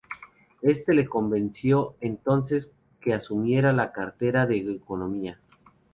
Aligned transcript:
Éste 0.63 0.93
le 0.95 1.07
convenció 1.07 1.95
entonces 2.01 2.73
que 2.99 3.13
asumiera 3.13 3.71
la 3.71 3.91
cartera 3.91 4.47
de 4.47 4.57
Economía. 4.57 5.39